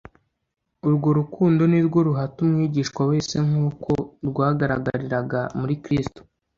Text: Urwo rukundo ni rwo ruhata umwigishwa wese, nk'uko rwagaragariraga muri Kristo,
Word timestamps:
Urwo 0.87 1.09
rukundo 1.19 1.61
ni 1.71 1.79
rwo 1.85 1.99
ruhata 2.07 2.37
umwigishwa 2.45 3.01
wese, 3.11 3.35
nk'uko 3.47 3.91
rwagaragariraga 4.27 5.39
muri 5.59 5.73
Kristo, 5.83 6.19